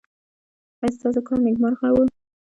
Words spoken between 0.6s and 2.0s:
ایا ستاسو کال نیکمرغه و؟